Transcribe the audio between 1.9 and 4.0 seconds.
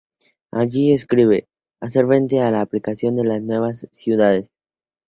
frente a la planificación de las nuevas